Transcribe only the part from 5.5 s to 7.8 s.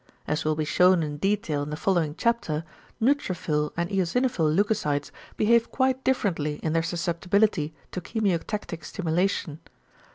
quite differently in their susceptibility